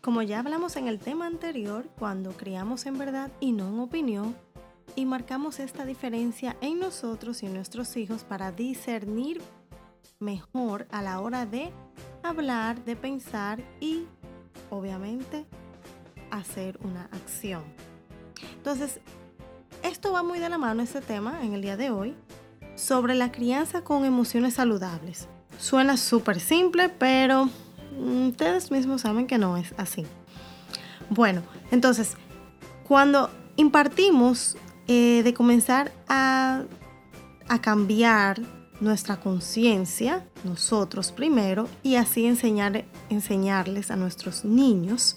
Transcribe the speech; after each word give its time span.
Como 0.00 0.22
ya 0.22 0.38
hablamos 0.38 0.76
en 0.76 0.88
el 0.88 0.98
tema 0.98 1.26
anterior, 1.26 1.86
cuando 1.98 2.32
criamos 2.32 2.86
en 2.86 2.96
verdad 2.96 3.30
y 3.38 3.52
no 3.52 3.68
en 3.68 3.80
opinión, 3.80 4.34
y 4.96 5.04
marcamos 5.04 5.60
esta 5.60 5.84
diferencia 5.84 6.56
en 6.62 6.78
nosotros 6.78 7.42
y 7.42 7.46
en 7.46 7.54
nuestros 7.54 7.94
hijos 7.98 8.24
para 8.24 8.50
discernir 8.50 9.42
mejor 10.18 10.86
a 10.90 11.02
la 11.02 11.20
hora 11.20 11.44
de 11.44 11.70
hablar, 12.22 12.82
de 12.84 12.96
pensar 12.96 13.62
y 13.78 14.06
obviamente 14.70 15.44
hacer 16.30 16.78
una 16.82 17.04
acción. 17.12 17.62
Entonces, 18.56 19.00
esto 19.82 20.12
va 20.12 20.22
muy 20.22 20.38
de 20.38 20.48
la 20.48 20.56
mano 20.56 20.82
este 20.82 21.02
tema 21.02 21.44
en 21.44 21.52
el 21.52 21.60
día 21.60 21.76
de 21.76 21.90
hoy 21.90 22.14
sobre 22.74 23.14
la 23.14 23.30
crianza 23.30 23.84
con 23.84 24.06
emociones 24.06 24.54
saludables. 24.54 25.28
Suena 25.58 25.98
súper 25.98 26.40
simple, 26.40 26.88
pero 26.88 27.50
ustedes 27.98 28.70
mismos 28.70 29.02
saben 29.02 29.26
que 29.26 29.38
no 29.38 29.56
es 29.56 29.74
así. 29.76 30.06
Bueno, 31.08 31.42
entonces, 31.70 32.16
cuando 32.86 33.30
impartimos 33.56 34.56
eh, 34.86 35.22
de 35.22 35.34
comenzar 35.34 35.92
a, 36.08 36.62
a 37.48 37.60
cambiar 37.60 38.40
nuestra 38.80 39.20
conciencia, 39.20 40.26
nosotros 40.44 41.12
primero, 41.12 41.68
y 41.82 41.96
así 41.96 42.26
enseñar, 42.26 42.84
enseñarles 43.10 43.90
a 43.90 43.96
nuestros 43.96 44.44
niños 44.44 45.16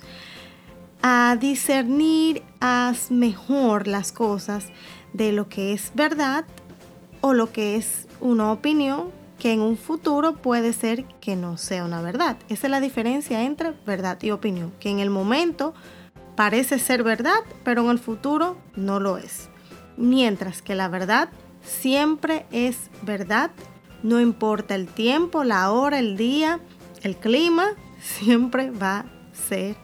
a 1.01 1.37
discernir 1.39 2.43
mejor 3.09 3.87
las 3.87 4.13
cosas 4.13 4.67
de 5.11 5.33
lo 5.33 5.49
que 5.49 5.73
es 5.73 5.91
verdad 5.93 6.45
o 7.19 7.33
lo 7.33 7.51
que 7.51 7.75
es 7.75 8.07
una 8.21 8.51
opinión 8.51 9.11
que 9.43 9.51
en 9.51 9.59
un 9.59 9.75
futuro 9.75 10.37
puede 10.37 10.71
ser 10.71 11.03
que 11.19 11.35
no 11.35 11.57
sea 11.57 11.83
una 11.83 12.01
verdad. 12.01 12.37
Esa 12.47 12.67
es 12.67 12.71
la 12.71 12.79
diferencia 12.79 13.43
entre 13.43 13.71
verdad 13.85 14.17
y 14.21 14.31
opinión, 14.31 14.71
que 14.79 14.89
en 14.89 14.99
el 14.99 15.09
momento 15.09 15.73
parece 16.37 16.79
ser 16.79 17.03
verdad, 17.03 17.41
pero 17.65 17.81
en 17.81 17.89
el 17.89 17.99
futuro 17.99 18.55
no 18.77 19.01
lo 19.01 19.17
es. 19.17 19.49
Mientras 19.97 20.61
que 20.61 20.75
la 20.75 20.87
verdad 20.87 21.27
siempre 21.61 22.45
es 22.53 22.89
verdad, 23.01 23.51
no 24.01 24.21
importa 24.21 24.75
el 24.75 24.87
tiempo, 24.87 25.43
la 25.43 25.69
hora, 25.71 25.99
el 25.99 26.15
día, 26.15 26.61
el 27.01 27.17
clima, 27.17 27.71
siempre 27.99 28.71
va 28.71 28.99
a 28.99 29.05
ser 29.33 29.75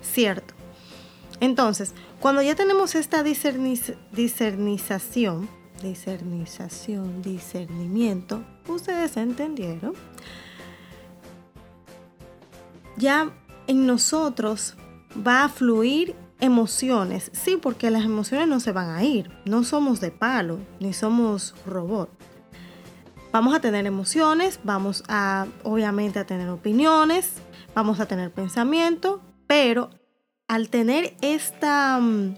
cierto. 0.00 0.54
Entonces, 1.40 1.92
cuando 2.20 2.40
ya 2.40 2.54
tenemos 2.54 2.94
esta 2.94 3.24
discernización, 3.24 5.48
discernización, 5.82 7.20
discernimiento, 7.20 8.44
ustedes 8.68 9.16
entendieron, 9.16 9.94
ya 12.96 13.30
en 13.66 13.86
nosotros 13.86 14.76
va 15.26 15.44
a 15.44 15.48
fluir 15.48 16.14
emociones. 16.40 17.30
Sí, 17.32 17.56
porque 17.56 17.90
las 17.90 18.04
emociones 18.04 18.48
no 18.48 18.60
se 18.60 18.72
van 18.72 18.90
a 18.90 19.04
ir. 19.04 19.30
No 19.44 19.62
somos 19.64 20.00
de 20.00 20.10
palo, 20.10 20.58
ni 20.80 20.92
somos 20.92 21.54
robot. 21.66 22.10
Vamos 23.32 23.54
a 23.54 23.60
tener 23.60 23.86
emociones, 23.86 24.60
vamos 24.62 25.04
a, 25.08 25.46
obviamente, 25.62 26.18
a 26.18 26.26
tener 26.26 26.50
opiniones, 26.50 27.34
vamos 27.74 27.98
a 27.98 28.06
tener 28.06 28.30
pensamiento, 28.30 29.22
pero 29.46 29.88
al 30.48 30.68
tener 30.68 31.16
esta, 31.22 31.98
mm, 31.98 32.34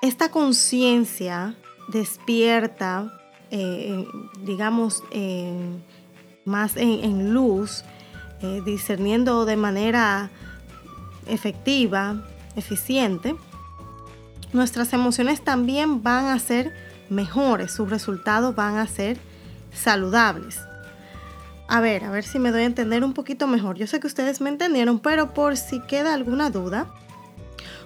esta 0.00 0.30
conciencia 0.30 1.54
despierta, 1.88 3.21
eh, 3.52 4.08
digamos, 4.44 5.04
más 6.44 6.76
en, 6.76 7.34
luz, 7.34 7.84
eh, 8.40 8.62
discerniendo 8.64 9.44
de 9.44 9.56
manera 9.56 10.30
efectiva, 11.26 12.22
eficiente, 12.56 13.36
nuestras 14.52 14.92
emociones 14.92 15.42
también 15.42 16.02
van 16.02 16.26
a 16.26 16.38
ser 16.38 16.72
mejores, 17.10 17.72
sus 17.72 17.90
resultados 17.90 18.54
van 18.54 18.78
a 18.78 18.86
ser 18.86 19.18
saludables. 19.72 20.60
A 21.68 21.80
ver, 21.80 22.04
a 22.04 22.10
ver 22.10 22.24
si 22.24 22.38
me 22.38 22.50
doy 22.50 22.62
a 22.62 22.66
entender 22.66 23.04
un 23.04 23.14
poquito 23.14 23.46
mejor. 23.46 23.76
Yo 23.76 23.86
sé 23.86 24.00
que 24.00 24.06
ustedes 24.06 24.40
me 24.40 24.50
entendieron, 24.50 24.98
pero 24.98 25.32
por 25.32 25.56
si 25.56 25.80
queda 25.80 26.12
alguna 26.12 26.50
duda, 26.50 26.86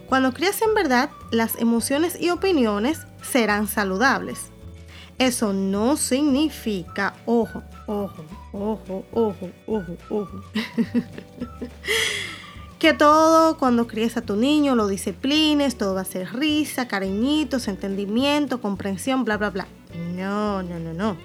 cuando 0.09 0.33
crías 0.33 0.63
en 0.63 0.75
verdad, 0.75 1.11
las 1.31 1.57
emociones 1.57 2.21
y 2.21 2.31
opiniones 2.31 3.01
serán 3.21 3.67
saludables. 3.67 4.51
Eso 5.19 5.55
no 5.55 5.97
significa, 5.97 7.15
ojo, 7.25 7.63
ojo, 7.87 8.23
ojo, 8.53 9.05
ojo, 9.13 9.51
ojo, 9.67 9.97
ojo. 10.11 10.43
que 12.79 12.93
todo 12.93 13.57
cuando 13.57 13.87
críes 13.87 14.19
a 14.19 14.21
tu 14.21 14.37
niño 14.37 14.75
lo 14.75 14.87
disciplines, 14.87 15.79
todo 15.79 15.95
va 15.95 16.03
a 16.03 16.05
ser 16.05 16.35
risa, 16.35 16.87
cariñitos, 16.87 17.67
entendimiento, 17.69 18.61
comprensión, 18.61 19.25
bla, 19.25 19.39
bla, 19.39 19.49
bla. 19.49 19.67
No, 20.15 20.63
no, 20.63 20.79
no, 20.79 20.93
no. 20.93 21.17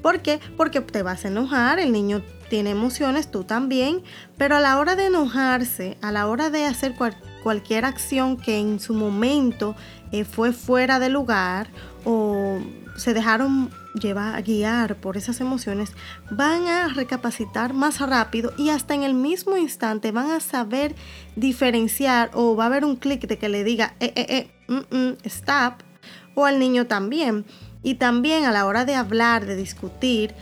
¿Por 0.00 0.20
qué? 0.20 0.40
Porque 0.56 0.80
te 0.80 1.02
vas 1.02 1.26
a 1.26 1.28
enojar, 1.28 1.78
el 1.78 1.92
niño 1.92 2.22
tiene 2.48 2.70
emociones, 2.70 3.30
tú 3.30 3.44
también, 3.44 4.02
pero 4.38 4.56
a 4.56 4.60
la 4.60 4.78
hora 4.78 4.96
de 4.96 5.06
enojarse, 5.06 5.98
a 6.00 6.12
la 6.12 6.28
hora 6.28 6.48
de 6.48 6.64
hacer 6.64 6.94
cualquier 7.42 7.84
acción 7.84 8.36
que 8.36 8.58
en 8.58 8.80
su 8.80 8.94
momento 8.94 9.76
eh, 10.12 10.24
fue 10.24 10.52
fuera 10.52 10.98
de 10.98 11.10
lugar 11.10 11.68
o 12.04 12.58
se 12.96 13.14
dejaron 13.14 13.70
llevar, 13.94 14.42
guiar 14.42 14.96
por 14.96 15.16
esas 15.16 15.40
emociones, 15.40 15.92
van 16.30 16.66
a 16.66 16.88
recapacitar 16.88 17.74
más 17.74 18.00
rápido 18.00 18.52
y 18.56 18.70
hasta 18.70 18.94
en 18.94 19.02
el 19.02 19.14
mismo 19.14 19.56
instante 19.56 20.12
van 20.12 20.30
a 20.30 20.40
saber 20.40 20.94
diferenciar 21.36 22.30
o 22.34 22.56
va 22.56 22.64
a 22.64 22.66
haber 22.66 22.84
un 22.84 22.96
clic 22.96 23.26
de 23.26 23.38
que 23.38 23.48
le 23.48 23.64
diga, 23.64 23.94
eh, 24.00 24.12
eh, 24.16 24.26
eh, 24.28 24.50
mm, 24.68 24.96
mm, 24.96 25.16
stop, 25.24 25.74
o 26.34 26.44
al 26.44 26.58
niño 26.58 26.86
también. 26.86 27.44
Y 27.82 27.94
también 27.94 28.44
a 28.44 28.52
la 28.52 28.66
hora 28.66 28.84
de 28.84 28.94
hablar, 28.94 29.44
de 29.44 29.56
discutir, 29.56 30.34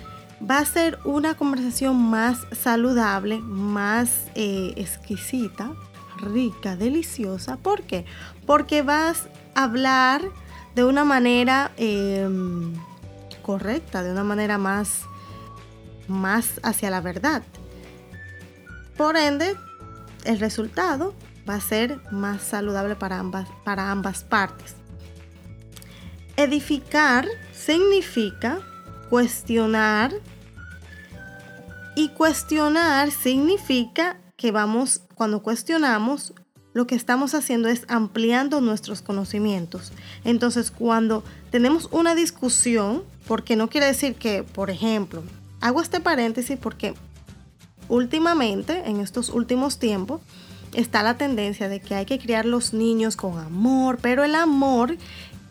va 0.48 0.58
a 0.58 0.64
ser 0.64 0.98
una 1.04 1.34
conversación 1.34 1.96
más 1.96 2.38
saludable, 2.52 3.38
más 3.40 4.26
eh, 4.34 4.72
exquisita, 4.76 5.72
rica, 6.18 6.76
deliciosa. 6.76 7.56
¿Por 7.56 7.82
qué? 7.82 8.04
Porque 8.46 8.82
vas 8.82 9.28
a 9.54 9.64
hablar 9.64 10.22
de 10.74 10.84
una 10.84 11.04
manera 11.04 11.72
em, 11.76 12.74
correcta, 13.42 14.02
de 14.02 14.12
una 14.12 14.24
manera 14.24 14.58
más, 14.58 15.02
más 16.08 16.60
hacia 16.62 16.90
la 16.90 17.00
verdad. 17.00 17.42
Por 18.96 19.16
ende, 19.16 19.56
el 20.24 20.38
resultado 20.38 21.14
va 21.48 21.54
a 21.54 21.60
ser 21.60 22.00
más 22.10 22.42
saludable 22.42 22.96
para 22.96 23.18
ambas, 23.18 23.48
para 23.64 23.90
ambas 23.90 24.24
partes. 24.24 24.76
Edificar 26.36 27.26
significa 27.52 28.60
cuestionar 29.10 30.12
y 31.94 32.08
cuestionar 32.10 33.10
significa 33.10 34.18
que 34.36 34.50
vamos, 34.50 35.02
cuando 35.14 35.42
cuestionamos, 35.42 36.32
lo 36.74 36.86
que 36.86 36.94
estamos 36.94 37.34
haciendo 37.34 37.68
es 37.68 37.84
ampliando 37.88 38.60
nuestros 38.60 39.02
conocimientos. 39.02 39.92
Entonces, 40.24 40.70
cuando 40.70 41.22
tenemos 41.50 41.88
una 41.90 42.14
discusión, 42.14 43.02
porque 43.26 43.56
no 43.56 43.68
quiere 43.68 43.86
decir 43.86 44.14
que, 44.14 44.42
por 44.42 44.70
ejemplo, 44.70 45.22
hago 45.60 45.80
este 45.82 46.00
paréntesis 46.00 46.58
porque 46.60 46.94
últimamente, 47.88 48.82
en 48.86 49.00
estos 49.00 49.28
últimos 49.28 49.78
tiempos, 49.78 50.20
está 50.72 51.02
la 51.02 51.18
tendencia 51.18 51.68
de 51.68 51.80
que 51.80 51.94
hay 51.94 52.06
que 52.06 52.18
criar 52.18 52.46
los 52.46 52.72
niños 52.72 53.16
con 53.16 53.38
amor, 53.38 53.98
pero 54.00 54.24
el 54.24 54.34
amor 54.34 54.96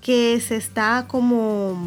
que 0.02 0.42
se 0.42 0.56
está 0.56 1.06
como 1.08 1.78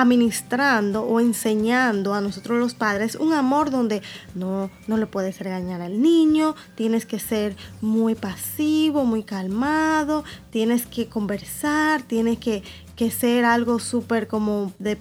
administrando 0.00 1.02
o 1.02 1.20
enseñando 1.20 2.14
a 2.14 2.22
nosotros 2.22 2.58
los 2.58 2.72
padres 2.72 3.16
un 3.16 3.34
amor 3.34 3.70
donde 3.70 4.00
no, 4.34 4.70
no 4.86 4.96
le 4.96 5.06
puedes 5.06 5.38
regañar 5.40 5.82
al 5.82 6.00
niño, 6.00 6.54
tienes 6.74 7.04
que 7.04 7.18
ser 7.18 7.54
muy 7.82 8.14
pasivo, 8.14 9.04
muy 9.04 9.22
calmado, 9.22 10.24
tienes 10.48 10.86
que 10.86 11.06
conversar, 11.06 12.02
tienes 12.02 12.38
que, 12.38 12.62
que 12.96 13.10
ser 13.10 13.44
algo 13.44 13.78
súper 13.78 14.26
como 14.26 14.72
de 14.78 14.96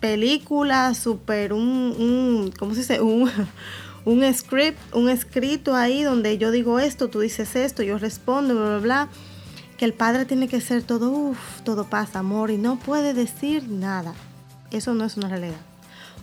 película, 0.00 0.94
súper 0.94 1.52
un, 1.52 1.94
un, 1.98 2.52
¿cómo 2.58 2.72
se 2.74 2.80
dice? 2.80 3.00
Un, 3.02 3.30
un 4.06 4.34
script, 4.34 4.78
un 4.94 5.10
escrito 5.10 5.74
ahí 5.76 6.02
donde 6.02 6.38
yo 6.38 6.50
digo 6.50 6.78
esto, 6.78 7.08
tú 7.08 7.20
dices 7.20 7.54
esto, 7.54 7.82
yo 7.82 7.98
respondo, 7.98 8.54
bla, 8.54 8.64
bla, 8.64 8.78
bla. 8.78 9.08
Que 9.76 9.84
el 9.84 9.92
padre 9.92 10.24
tiene 10.24 10.48
que 10.48 10.62
ser 10.62 10.82
todo, 10.82 11.10
uff, 11.10 11.60
todo 11.64 11.84
paz, 11.84 12.16
amor, 12.16 12.50
y 12.50 12.56
no 12.56 12.78
puede 12.78 13.12
decir 13.12 13.68
nada. 13.68 14.14
Eso 14.70 14.94
no 14.94 15.04
es 15.04 15.16
una 15.16 15.28
realidad. 15.28 15.60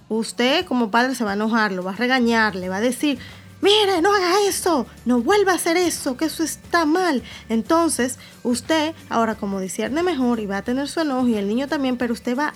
Usted 0.10 0.66
como 0.66 0.90
padre 0.90 1.16
se 1.16 1.24
va 1.24 1.32
a 1.32 1.36
enojar, 1.36 1.72
lo 1.72 1.84
va 1.84 1.92
a 1.92 1.96
regañar, 1.96 2.56
le 2.56 2.70
va 2.70 2.78
a 2.78 2.82
decir, 2.82 3.20
mire, 3.62 4.02
no 4.02 4.14
haga 4.14 4.48
eso, 4.48 4.88
no 5.06 5.22
vuelva 5.22 5.52
a 5.52 5.56
hacer 5.56 5.76
eso, 5.78 6.16
que 6.16 6.26
eso 6.26 6.44
está 6.44 6.86
mal. 6.86 7.24
Entonces, 7.50 8.18
usted 8.44 8.94
ahora 9.10 9.36
como 9.36 9.60
discierne 9.60 10.04
mejor 10.04 10.40
y 10.40 10.46
va 10.46 10.58
a 10.58 10.62
tener 10.62 10.88
su 10.88 11.02
enojo 11.02 11.28
y 11.28 11.36
el 11.36 11.48
niño 11.48 11.68
también, 11.68 11.98
pero 11.98 12.14
usted 12.14 12.38
va 12.38 12.54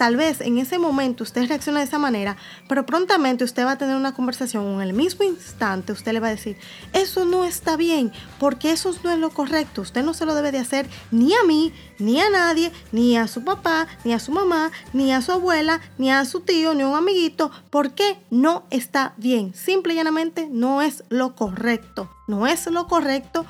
tal 0.00 0.16
vez 0.16 0.40
en 0.40 0.56
ese 0.56 0.78
momento 0.78 1.24
usted 1.24 1.46
reacciona 1.46 1.80
de 1.80 1.84
esa 1.84 1.98
manera, 1.98 2.38
pero 2.66 2.86
prontamente 2.86 3.44
usted 3.44 3.66
va 3.66 3.72
a 3.72 3.76
tener 3.76 3.96
una 3.96 4.14
conversación 4.14 4.64
en 4.72 4.80
el 4.80 4.94
mismo 4.94 5.26
instante. 5.26 5.92
Usted 5.92 6.14
le 6.14 6.20
va 6.20 6.28
a 6.28 6.30
decir, 6.30 6.56
eso 6.94 7.26
no 7.26 7.44
está 7.44 7.76
bien, 7.76 8.10
porque 8.38 8.72
eso 8.72 8.94
no 9.04 9.10
es 9.10 9.18
lo 9.18 9.28
correcto, 9.28 9.82
usted 9.82 10.02
no 10.02 10.14
se 10.14 10.24
lo 10.24 10.34
debe 10.34 10.52
de 10.52 10.58
hacer 10.58 10.88
ni 11.10 11.34
a 11.34 11.44
mí, 11.46 11.74
ni 11.98 12.18
a 12.18 12.30
nadie, 12.30 12.72
ni 12.92 13.18
a 13.18 13.28
su 13.28 13.44
papá, 13.44 13.88
ni 14.02 14.14
a 14.14 14.18
su 14.18 14.32
mamá, 14.32 14.70
ni 14.94 15.12
a 15.12 15.20
su 15.20 15.32
abuela, 15.32 15.82
ni 15.98 16.10
a 16.10 16.24
su 16.24 16.40
tío, 16.40 16.72
ni 16.72 16.80
a 16.80 16.88
un 16.88 16.96
amiguito, 16.96 17.50
porque 17.68 18.16
no 18.30 18.64
está 18.70 19.12
bien, 19.18 19.52
simple 19.52 19.92
y 19.92 19.96
llanamente 19.96 20.48
no 20.50 20.80
es 20.80 21.04
lo 21.10 21.36
correcto, 21.36 22.10
no 22.26 22.46
es 22.46 22.66
lo 22.68 22.86
correcto. 22.86 23.44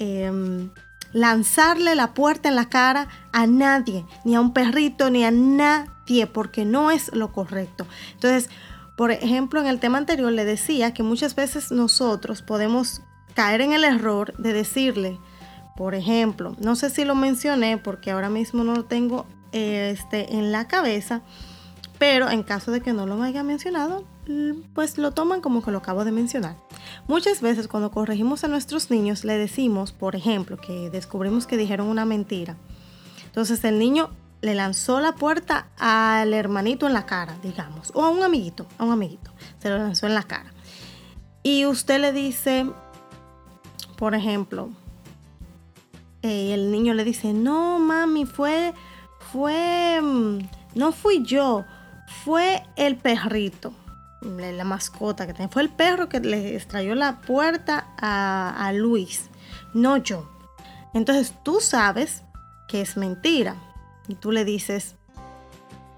Em, 0.00 0.72
lanzarle 1.14 1.94
la 1.94 2.12
puerta 2.12 2.50
en 2.50 2.56
la 2.56 2.68
cara 2.68 3.08
a 3.32 3.46
nadie, 3.46 4.04
ni 4.24 4.34
a 4.34 4.40
un 4.40 4.52
perrito, 4.52 5.08
ni 5.08 5.24
a 5.24 5.30
nadie, 5.30 6.26
porque 6.26 6.66
no 6.66 6.90
es 6.90 7.14
lo 7.14 7.32
correcto. 7.32 7.86
Entonces, 8.12 8.50
por 8.96 9.10
ejemplo, 9.12 9.60
en 9.60 9.68
el 9.68 9.80
tema 9.80 9.98
anterior 9.98 10.30
le 10.32 10.44
decía 10.44 10.92
que 10.92 11.02
muchas 11.02 11.34
veces 11.34 11.70
nosotros 11.70 12.42
podemos 12.42 13.00
caer 13.34 13.60
en 13.60 13.72
el 13.72 13.84
error 13.84 14.34
de 14.36 14.52
decirle, 14.52 15.18
por 15.76 15.94
ejemplo, 15.94 16.56
no 16.58 16.76
sé 16.76 16.90
si 16.90 17.04
lo 17.04 17.14
mencioné 17.14 17.78
porque 17.78 18.10
ahora 18.10 18.28
mismo 18.28 18.62
no 18.64 18.74
lo 18.74 18.84
tengo 18.84 19.26
este, 19.52 20.34
en 20.34 20.52
la 20.52 20.66
cabeza, 20.66 21.22
pero 21.98 22.28
en 22.30 22.42
caso 22.42 22.70
de 22.70 22.80
que 22.80 22.92
no 22.92 23.06
lo 23.06 23.22
haya 23.22 23.42
mencionado, 23.42 24.04
pues 24.74 24.98
lo 24.98 25.12
toman 25.12 25.40
como 25.40 25.62
que 25.62 25.70
lo 25.70 25.78
acabo 25.78 26.04
de 26.04 26.12
mencionar. 26.12 26.56
Muchas 27.06 27.40
veces 27.40 27.68
cuando 27.68 27.90
corregimos 27.90 28.44
a 28.44 28.48
nuestros 28.48 28.90
niños 28.90 29.24
le 29.24 29.38
decimos, 29.38 29.92
por 29.92 30.16
ejemplo, 30.16 30.56
que 30.56 30.90
descubrimos 30.90 31.46
que 31.46 31.56
dijeron 31.56 31.86
una 31.86 32.04
mentira. 32.04 32.56
Entonces 33.26 33.62
el 33.64 33.78
niño 33.78 34.10
le 34.40 34.54
lanzó 34.54 35.00
la 35.00 35.14
puerta 35.14 35.68
al 35.78 36.34
hermanito 36.34 36.86
en 36.86 36.92
la 36.92 37.06
cara, 37.06 37.36
digamos, 37.42 37.90
o 37.94 38.04
a 38.04 38.10
un 38.10 38.22
amiguito, 38.22 38.66
a 38.78 38.84
un 38.84 38.92
amiguito, 38.92 39.30
se 39.58 39.70
lo 39.70 39.78
lanzó 39.78 40.06
en 40.06 40.14
la 40.14 40.22
cara. 40.22 40.52
Y 41.42 41.66
usted 41.66 42.00
le 42.00 42.12
dice, 42.12 42.66
por 43.96 44.14
ejemplo, 44.14 44.70
eh, 46.22 46.54
el 46.54 46.70
niño 46.70 46.94
le 46.94 47.04
dice, 47.04 47.32
no, 47.32 47.78
mami, 47.78 48.26
fue, 48.26 48.72
fue, 49.32 50.00
mm, 50.02 50.38
no 50.74 50.92
fui 50.92 51.22
yo, 51.24 51.64
fue 52.06 52.62
el 52.76 52.96
perrito 52.96 53.74
la 54.24 54.64
mascota 54.64 55.26
que 55.26 55.32
tenía. 55.32 55.48
Fue 55.48 55.62
el 55.62 55.70
perro 55.70 56.08
que 56.08 56.20
le 56.20 56.56
extrayó 56.56 56.94
la 56.94 57.20
puerta 57.20 57.86
a, 57.98 58.66
a 58.66 58.72
Luis, 58.72 59.30
no 59.72 59.96
yo. 59.98 60.28
Entonces 60.94 61.34
tú 61.42 61.60
sabes 61.60 62.22
que 62.68 62.80
es 62.80 62.96
mentira. 62.96 63.56
Y 64.08 64.16
tú 64.16 64.32
le 64.32 64.44
dices, 64.44 64.96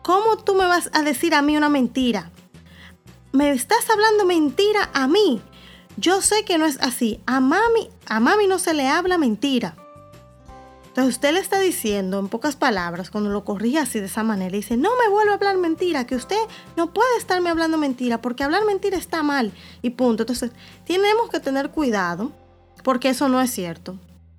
¿cómo 0.03 0.37
tú 0.38 0.55
me 0.55 0.67
vas 0.67 0.91
a 0.93 1.03
decir 1.03 1.35
a 1.35 1.43
mí 1.43 1.56
una 1.56 1.69
mentira? 1.69 2.31
Me 3.32 3.50
estás 3.50 3.91
hablando 3.91 4.25
mentira 4.25 4.91
a 4.93 5.09
mí. 5.09 5.43
Yo 5.97 6.23
sé 6.23 6.44
que 6.44 6.59
no 6.59 6.67
es 6.67 6.81
así. 6.81 7.20
A 7.26 7.41
mami, 7.41 7.91
a 8.06 8.20
mami 8.20 8.47
no 8.47 8.59
se 8.59 8.75
le 8.75 8.88
habla 8.88 9.19
mentira. 9.19 9.76
Entonces 10.97 11.17
usted 11.17 11.35
le 11.35 11.41
está 11.41 11.61
diciendo 11.61 12.19
en 12.19 12.29
pocas 12.29 12.57
palabras, 12.57 13.11
cuando 13.11 13.29
lo 13.29 13.45
corrige 13.45 13.79
así 13.79 14.01
de 14.01 14.07
esa 14.07 14.23
manera, 14.23 14.57
dice, 14.57 14.79
no 14.79 14.89
me 14.99 15.11
vuelva 15.11 15.33
a 15.33 15.35
hablar 15.35 15.59
mentira, 15.59 16.07
que 16.07 16.17
usted 16.17 16.39
no 16.75 16.95
puede 16.95 17.19
estarme 17.19 17.51
hablando 17.51 17.77
mentira, 17.77 18.23
porque 18.23 18.45
hablar 18.45 18.65
mentira 18.65 18.97
está 18.97 19.23
mal 19.23 19.53
y 19.83 19.91
punto. 19.91 20.23
Entonces 20.23 20.53
tenemos 20.87 21.29
que 21.29 21.39
tener 21.39 21.69
cuidado, 21.69 22.33
porque 22.83 23.11
eso 23.11 23.29
no 23.29 23.43
es 23.43 23.51
cierto. 23.51 23.99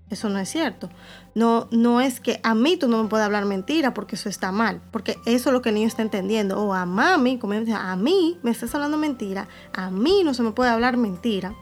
Eso 0.09 0.29
no 0.29 0.39
es 0.39 0.49
cierto. 0.49 0.89
No, 1.35 1.67
no 1.69 2.01
es 2.01 2.19
que 2.19 2.39
a 2.41 2.55
mí 2.55 2.75
tú 2.75 2.87
no 2.87 3.03
me 3.03 3.07
puedes 3.07 3.23
hablar 3.23 3.45
mentira 3.45 3.93
porque 3.93 4.15
eso 4.15 4.27
está 4.27 4.51
mal. 4.51 4.81
Porque 4.89 5.19
eso 5.27 5.49
es 5.49 5.53
lo 5.53 5.61
que 5.61 5.69
el 5.69 5.75
niño 5.75 5.87
está 5.87 6.01
entendiendo. 6.01 6.59
O 6.59 6.73
a 6.73 6.87
mami, 6.87 7.37
como 7.37 7.53
a 7.53 7.95
mí 7.97 8.39
me 8.41 8.49
estás 8.49 8.73
hablando 8.73 8.97
mentira. 8.97 9.47
A 9.73 9.91
mí 9.91 10.23
no 10.23 10.33
se 10.33 10.41
me 10.41 10.53
puede 10.53 10.71
hablar 10.71 10.97
mentira. 10.97 11.53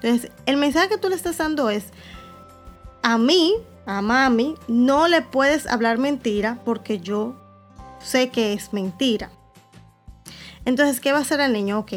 Entonces, 0.00 0.30
el 0.46 0.58
mensaje 0.58 0.90
que 0.90 0.98
tú 0.98 1.08
le 1.08 1.16
estás 1.16 1.38
dando 1.38 1.70
es, 1.70 1.86
a 3.02 3.18
mí 3.18 3.54
a 3.88 4.02
mami, 4.02 4.54
no 4.68 5.08
le 5.08 5.22
puedes 5.22 5.66
hablar 5.66 5.96
mentira 5.96 6.58
porque 6.66 7.00
yo 7.00 7.34
sé 8.04 8.28
que 8.28 8.52
es 8.52 8.74
mentira. 8.74 9.30
Entonces, 10.66 11.00
¿qué 11.00 11.10
va 11.12 11.18
a 11.18 11.22
hacer 11.22 11.40
el 11.40 11.54
niño? 11.54 11.78
Ok. 11.78 11.92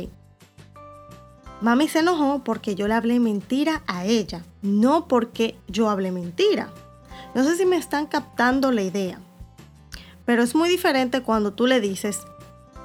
Mami 1.60 1.90
se 1.90 2.00
enojó 2.00 2.46
porque 2.46 2.76
yo 2.76 2.88
le 2.88 2.94
hablé 2.94 3.20
mentira 3.20 3.84
a 3.88 4.06
ella, 4.06 4.42
no 4.62 5.10
porque 5.10 5.58
yo 5.68 5.90
hablé 5.90 6.14
mentira. 6.14 6.70
No 7.36 7.44
sé 7.44 7.58
si 7.58 7.66
me 7.66 7.76
están 7.76 8.06
captando 8.06 8.72
la 8.72 8.84
idea, 8.84 9.20
pero 10.24 10.44
es 10.44 10.56
muy 10.56 10.70
diferente 10.70 11.22
cuando 11.22 11.52
tú 11.52 11.68
le 11.68 11.82
dices, 11.82 12.22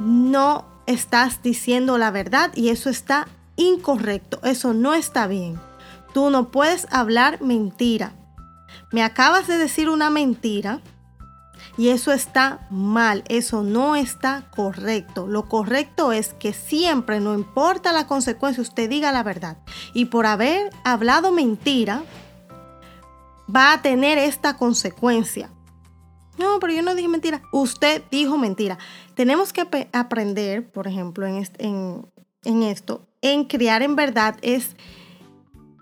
no 0.01 0.65
estás 0.87 1.45
diciendo 1.45 1.97
la 1.97 2.11
verdad 2.11 2.51
y 2.57 2.71
eso 2.71 2.91
está 2.91 3.29
incorrecto, 3.55 4.41
eso 4.43 4.75
no 4.75 4.95
está 4.95 5.29
bien. 5.29 5.61
Tú 6.13 6.29
no 6.31 6.51
puedes 6.51 6.89
hablar 6.91 7.41
mentira 7.41 8.13
me 8.93 9.03
acabas 9.03 9.47
de 9.47 9.59
decir 9.59 9.89
una 9.89 10.11
mentira 10.11 10.81
y 11.77 11.89
eso 11.89 12.13
está 12.13 12.67
mal, 12.71 13.23
eso 13.29 13.63
no 13.63 13.97
está 13.97 14.45
correcto. 14.55 15.27
Lo 15.27 15.49
correcto 15.49 16.13
es 16.13 16.33
que 16.35 16.53
siempre, 16.53 17.21
no 17.21 17.35
importa 17.35 17.93
la 17.93 18.07
consecuencia, 18.07 18.63
usted 18.63 18.89
diga 18.89 19.13
la 19.13 19.23
verdad. 19.23 19.59
Y 19.93 20.07
por 20.07 20.27
haber 20.27 20.71
hablado 20.85 21.33
mentira, 21.33 22.03
va 23.55 23.73
a 23.73 23.83
tener 23.83 24.19
esta 24.19 24.57
consecuencia. 24.57 25.51
No, 26.39 26.59
pero 26.61 26.73
yo 26.73 26.83
no 26.83 26.95
dije 26.95 27.09
mentira. 27.09 27.43
Usted 27.53 28.03
dijo 28.11 28.39
mentira. 28.39 28.79
Tenemos 29.15 29.53
que 29.53 29.67
aprender, 29.93 30.71
por 30.71 30.87
ejemplo, 30.87 31.27
en, 31.27 31.37
esto, 32.63 33.09
en 33.23 33.45
criar 33.45 33.83
en 33.83 33.97
verdad 33.97 34.37
es, 34.43 34.77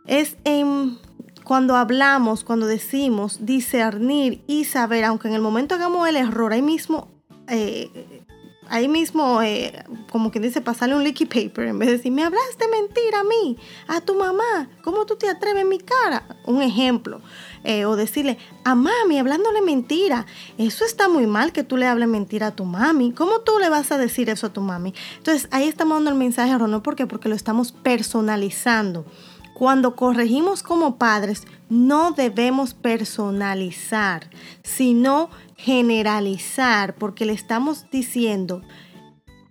es 0.07 0.37
en 0.45 0.99
cuando 1.45 1.77
hablamos, 1.77 2.43
cuando 2.43 2.67
decimos 2.67 3.45
discernir 3.45 4.43
y 4.47 4.65
saber, 4.65 5.05
aunque 5.05 5.29
en 5.29 5.35
el 5.35 5.43
momento 5.43 5.75
hagamos 5.75 6.09
el 6.09 6.17
error, 6.17 6.53
ahí 6.53 6.63
mismo, 6.63 7.09
eh, 7.49 8.25
ahí 8.69 8.89
mismo, 8.89 9.43
eh, 9.43 9.85
como 10.11 10.31
quien 10.31 10.43
dice, 10.43 10.61
pasarle 10.61 10.97
un 10.97 11.05
leaky 11.05 11.27
paper, 11.27 11.69
en 11.69 11.79
vez 11.79 11.89
de 11.89 11.97
decir, 11.99 12.13
me 12.13 12.25
hablaste 12.25 12.67
mentira 12.69 13.21
a 13.21 13.25
mí, 13.25 13.59
a 13.89 14.01
tu 14.01 14.15
mamá, 14.15 14.69
¿cómo 14.83 15.05
tú 15.05 15.17
te 15.17 15.29
atreves 15.29 15.63
en 15.63 15.69
mi 15.69 15.79
cara? 15.79 16.25
Un 16.47 16.63
ejemplo. 16.63 17.21
Eh, 17.63 17.87
o 17.87 17.97
decirle, 17.97 18.37
a 18.65 18.75
mami, 18.75 19.19
hablándole 19.19 19.63
mentira. 19.63 20.27
Eso 20.59 20.85
está 20.85 21.09
muy 21.09 21.27
mal 21.27 21.51
que 21.51 21.63
tú 21.63 21.79
le 21.79 21.87
hables 21.87 22.09
mentira 22.09 22.49
a 22.49 22.51
tu 22.55 22.67
mami. 22.67 23.13
¿Cómo 23.13 23.41
tú 23.41 23.59
le 23.59 23.71
vas 23.71 23.91
a 23.91 23.97
decir 23.97 24.29
eso 24.29 24.49
a 24.49 24.53
tu 24.53 24.61
mami? 24.61 24.93
Entonces 25.17 25.49
ahí 25.51 25.67
estamos 25.67 25.97
dando 25.97 26.11
el 26.11 26.17
mensaje 26.17 26.53
erróneo. 26.53 26.83
¿Por 26.83 26.95
qué? 26.95 27.07
Porque 27.07 27.31
lo 27.31 27.35
estamos 27.35 27.73
personalizando. 27.73 29.07
Cuando 29.55 29.95
corregimos 29.95 30.63
como 30.63 30.99
padres, 30.99 31.47
no 31.69 32.11
debemos 32.11 32.75
personalizar, 32.75 34.29
sino 34.63 35.31
generalizar, 35.57 36.97
porque 36.97 37.25
le 37.25 37.33
estamos 37.33 37.87
diciendo, 37.91 38.63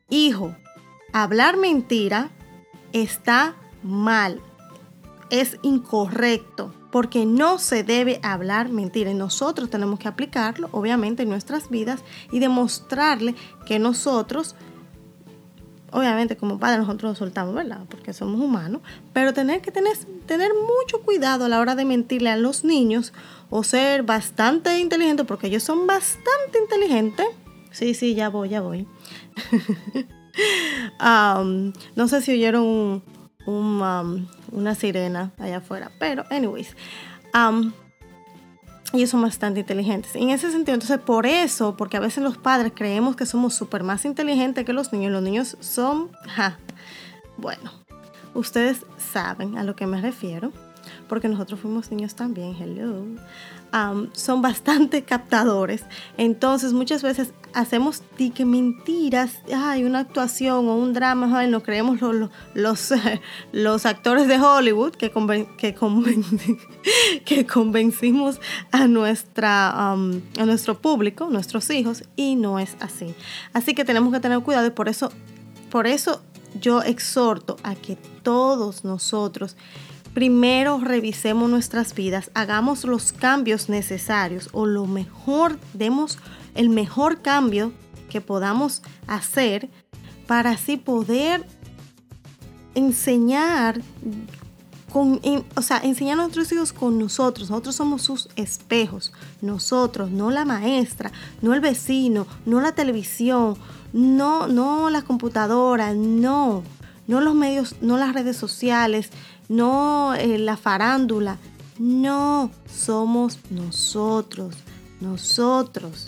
hijo, 0.10 0.55
hablar 1.13 1.57
mentira 1.57 2.31
está 2.91 3.55
mal, 3.81 4.41
es 5.29 5.57
incorrecto, 5.63 6.74
porque 6.91 7.25
no 7.25 7.57
se 7.57 7.83
debe 7.83 8.19
hablar 8.22 8.69
mentira. 8.69 9.10
Y 9.10 9.15
nosotros 9.15 9.69
tenemos 9.69 10.00
que 10.00 10.07
aplicarlo, 10.07 10.69
obviamente, 10.74 11.24
en 11.24 11.29
nuestras 11.29 11.69
vidas 11.69 12.03
y 12.31 12.39
demostrarle 12.39 13.36
que 13.65 13.79
nosotros 13.79 14.55
obviamente 15.93 16.35
como 16.35 16.59
padres 16.59 16.79
nosotros 16.79 17.12
nos 17.12 17.17
soltamos, 17.19 17.55
¿verdad? 17.55 17.81
Porque 17.89 18.13
somos 18.13 18.41
humanos, 18.41 18.81
pero 19.13 19.33
tener 19.33 19.62
que 19.62 19.71
tener, 19.71 19.95
tener 20.25 20.51
mucho 20.53 21.01
cuidado 21.01 21.45
a 21.45 21.50
la 21.50 21.59
hora 21.59 21.75
de 21.75 21.85
mentirle 21.85 22.29
a 22.29 22.38
los 22.38 22.63
niños 22.63 23.13
o 23.50 23.63
ser 23.63 24.03
bastante 24.03 24.79
inteligente, 24.79 25.23
porque 25.23 25.47
ellos 25.47 25.63
son 25.63 25.88
bastante 25.88 26.59
inteligentes. 26.62 27.27
Sí, 27.71 27.93
sí, 27.93 28.15
ya 28.15 28.29
voy, 28.29 28.50
ya 28.50 28.62
voy. 28.62 28.88
Um, 31.00 31.73
no 31.95 32.07
sé 32.07 32.19
si 32.21 32.31
oyeron 32.31 33.03
um, 33.45 34.27
una 34.51 34.75
sirena 34.75 35.31
allá 35.38 35.57
afuera, 35.57 35.91
pero 36.00 36.25
anyways. 36.31 36.75
Um, 37.35 37.71
ellos 38.93 39.09
son 39.09 39.23
bastante 39.23 39.62
inteligentes. 39.62 40.15
En 40.15 40.29
ese 40.29 40.51
sentido, 40.51 40.75
entonces 40.75 41.00
por 41.00 41.25
eso, 41.25 41.75
porque 41.75 41.97
a 41.97 42.00
veces 42.00 42.23
los 42.23 42.38
padres 42.38 42.71
creemos 42.75 43.15
que 43.15 43.25
somos 43.25 43.55
súper 43.55 43.83
más 43.83 44.05
inteligentes 44.05 44.65
que 44.65 44.73
los 44.73 44.93
niños, 44.93 45.12
los 45.12 45.23
niños 45.23 45.57
son, 45.59 46.12
bueno, 47.38 47.71
ustedes 48.35 48.85
saben 48.97 49.57
a 49.57 49.63
lo 49.63 49.75
que 49.75 49.88
me 49.88 50.00
refiero, 50.00 50.51
porque 51.09 51.27
nosotros 51.27 51.59
fuimos 51.59 51.89
niños 51.89 52.13
también, 52.13 52.55
hello, 52.59 53.03
son 54.13 54.42
bastante 54.42 55.03
captadores. 55.06 55.84
Entonces 56.18 56.74
muchas 56.74 57.01
veces 57.01 57.34
hacemos 57.53 58.03
di 58.18 58.32
que 58.32 58.46
mentiras, 58.46 59.39
hay 59.53 59.84
una 59.84 60.00
actuación 60.00 60.68
o 60.68 60.75
un 60.75 60.94
drama, 60.94 61.46
no 61.48 61.62
creemos 61.62 62.00
los, 62.53 63.86
actores 63.86 64.27
de 64.27 64.39
Hollywood 64.39 64.94
que, 64.94 65.12
que, 65.58 65.75
que 67.25 67.46
convencimos 67.46 68.39
a, 68.72 68.84
a 68.84 68.88
nuestro 68.88 70.82
público, 70.82 71.30
nuestros 71.30 71.70
hijos, 71.70 72.03
y 72.15 72.36
no 72.36 72.60
es 72.60 72.75
así. 72.80 73.13
Así 73.53 73.74
que 73.74 73.86
tenemos 73.86 74.13
que 74.13 74.20
tener 74.20 74.39
cuidado 74.39 74.68
y 74.68 74.72
por 74.72 74.89
eso, 74.89 75.12
por 75.70 75.88
eso 75.88 76.22
yo 76.60 76.82
exhorto 76.82 77.58
a 77.63 77.75
que 77.75 77.98
todos 78.24 78.84
nosotros 78.84 79.56
primero 80.13 80.79
revisemos 80.79 81.50
nuestras 81.50 81.93
vidas, 81.96 82.32
hagamos 82.34 82.84
los 82.84 83.12
cambios 83.12 83.70
necesarios 83.70 84.50
o 84.51 84.65
lo 84.65 84.86
mejor, 84.86 85.60
demos 85.74 86.20
el 86.55 86.70
mejor 86.70 87.22
cambio 87.22 87.72
que 88.10 88.22
podamos 88.22 88.84
hacer 89.08 89.70
para 90.27 90.51
así 90.51 90.77
poder 90.77 91.46
enseñar 92.75 93.82
con, 94.91 95.20
o 95.55 95.62
sea, 95.63 95.79
enseñar 95.79 96.20
a 96.20 96.22
nuestros 96.22 96.51
hijos 96.51 96.72
con 96.72 97.00
nosotros. 97.00 97.50
Nosotros 97.50 97.75
somos 97.75 98.03
sus 98.03 98.29
espejos. 98.36 99.12
Nosotros, 99.41 100.12
no 100.12 100.29
la 100.29 100.46
maestra, 100.46 101.12
no 101.41 101.55
el 101.55 101.62
vecino, 101.62 102.27
no 102.46 102.62
la 102.62 102.74
televisión, 102.74 103.58
no, 103.91 104.48
no 104.48 104.91
la 104.91 105.01
computadora, 105.01 105.96
no, 105.96 106.63
no 107.08 107.22
los 107.22 107.34
medios, 107.34 107.75
no 107.82 107.98
las 107.98 108.13
redes 108.13 108.38
sociales, 108.38 109.10
no 109.50 110.13
eh, 110.15 110.38
la 110.38 110.57
farándula. 110.57 111.38
No, 111.79 112.51
somos 112.67 113.39
nosotros, 113.50 114.55
nosotros. 115.01 116.07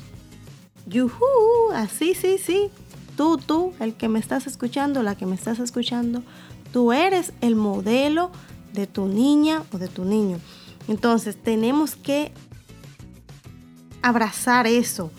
Yuhu, 0.88 1.72
así, 1.74 2.14
sí, 2.14 2.38
sí. 2.38 2.70
Tú, 3.18 3.38
tú, 3.38 3.74
el 3.80 3.94
que 3.96 4.10
me 4.10 4.20
estás 4.20 4.46
escuchando, 4.46 5.02
la 5.02 5.16
que 5.16 5.26
me 5.26 5.36
estás 5.36 5.60
escuchando, 5.60 6.22
tú 6.72 6.94
eres 6.94 7.34
el 7.42 7.56
modelo 7.56 8.32
de 8.74 8.88
tu 8.88 9.08
niña 9.08 9.64
o 9.72 9.78
de 9.78 9.88
tu 9.88 10.06
niño. 10.06 10.40
Entonces 10.88 11.42
tenemos 11.42 11.96
que 11.96 12.32
abrazar 14.02 14.68
eso, 14.68 15.10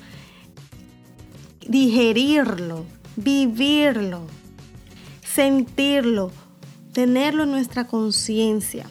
digerirlo, 1.66 2.84
vivirlo, 3.16 4.20
sentirlo, 5.24 6.30
tenerlo 6.96 7.42
en 7.42 7.50
nuestra 7.50 7.86
conciencia. 7.86 8.86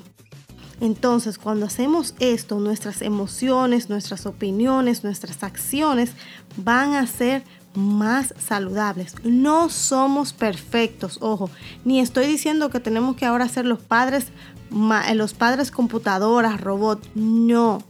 Entonces, 0.80 1.40
cuando 1.40 1.66
hacemos 1.66 2.14
esto, 2.20 2.60
nuestras 2.60 3.02
emociones, 3.02 3.90
nuestras 3.90 4.28
opiniones, 4.28 5.04
nuestras 5.04 5.42
acciones 5.42 6.12
van 6.56 6.94
a 6.94 7.08
ser 7.08 7.44
más 7.74 8.36
saludables. 8.38 9.16
No 9.24 9.70
somos 9.70 10.34
perfectos, 10.34 11.18
ojo, 11.20 11.50
ni 11.84 12.00
estoy 12.00 12.28
diciendo 12.28 12.70
que 12.70 12.80
tenemos 12.80 13.16
que 13.16 13.26
ahora 13.26 13.50
ser 13.50 13.66
los 13.66 13.80
padres 13.80 14.28
eh, 14.72 15.16
los 15.16 15.34
padres 15.34 15.72
computadoras, 15.72 16.62
robot, 16.62 17.04
no. 17.16 17.82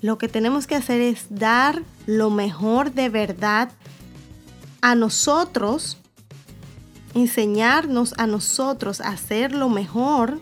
Lo 0.00 0.18
que 0.18 0.26
tenemos 0.26 0.66
que 0.66 0.74
hacer 0.74 1.00
es 1.00 1.26
dar 1.30 1.84
lo 2.06 2.30
mejor 2.30 2.94
de 2.94 3.10
verdad 3.10 3.70
a 4.80 4.96
nosotros, 4.96 5.98
enseñarnos 7.14 8.14
a 8.18 8.26
nosotros 8.26 9.00
a 9.00 9.08
hacer 9.08 9.52
lo 9.52 9.68
mejor 9.68 10.40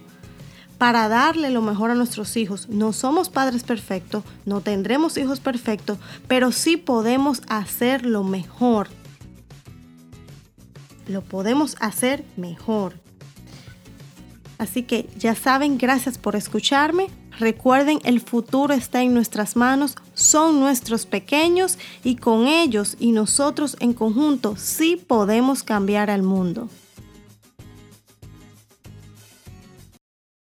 para 0.78 1.08
darle 1.08 1.50
lo 1.50 1.60
mejor 1.60 1.90
a 1.90 1.94
nuestros 1.94 2.36
hijos. 2.36 2.68
No 2.68 2.92
somos 2.92 3.28
padres 3.28 3.64
perfectos, 3.64 4.22
no 4.46 4.60
tendremos 4.60 5.16
hijos 5.16 5.40
perfectos, 5.40 5.98
pero 6.28 6.52
sí 6.52 6.76
podemos 6.76 7.42
hacer 7.48 8.06
lo 8.06 8.22
mejor. 8.22 8.88
Lo 11.08 11.22
podemos 11.22 11.76
hacer 11.80 12.24
mejor. 12.36 12.94
Así 14.58 14.82
que 14.82 15.08
ya 15.16 15.34
saben, 15.34 15.78
gracias 15.78 16.18
por 16.18 16.36
escucharme. 16.36 17.08
Recuerden, 17.38 18.00
el 18.02 18.20
futuro 18.20 18.74
está 18.74 19.02
en 19.02 19.14
nuestras 19.14 19.54
manos, 19.54 19.94
son 20.14 20.58
nuestros 20.58 21.06
pequeños 21.06 21.78
y 22.02 22.16
con 22.16 22.48
ellos 22.48 22.96
y 22.98 23.12
nosotros 23.12 23.76
en 23.78 23.92
conjunto 23.92 24.56
sí 24.56 24.96
podemos 24.96 25.62
cambiar 25.62 26.10
al 26.10 26.24
mundo. 26.24 26.68